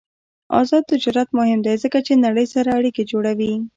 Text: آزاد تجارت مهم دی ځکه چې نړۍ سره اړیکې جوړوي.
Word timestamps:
آزاد 0.59 0.83
تجارت 0.91 1.27
مهم 1.39 1.59
دی 1.65 1.75
ځکه 1.83 1.99
چې 2.05 2.21
نړۍ 2.25 2.45
سره 2.55 2.69
اړیکې 2.77 3.03
جوړوي. 3.11 3.53